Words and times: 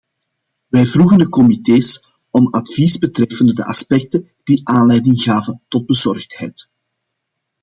Wij 0.67 0.85
vroegen 0.85 1.17
de 1.17 1.29
comités 1.29 2.01
om 2.29 2.47
advies 2.47 2.97
betreffende 2.97 3.53
de 3.53 3.65
aspecten 3.65 4.29
die 4.43 4.61
aanleiding 4.67 5.21
gaven 5.21 5.61
tot 5.67 5.85
bezorgdheid. 5.85 6.69